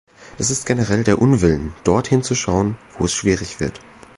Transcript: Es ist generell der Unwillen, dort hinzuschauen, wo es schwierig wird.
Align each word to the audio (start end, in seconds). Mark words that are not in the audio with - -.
Es 0.39 0.49
ist 0.49 0.65
generell 0.65 1.03
der 1.03 1.21
Unwillen, 1.21 1.75
dort 1.83 2.07
hinzuschauen, 2.07 2.75
wo 2.97 3.05
es 3.05 3.13
schwierig 3.13 3.59
wird. 3.59 3.79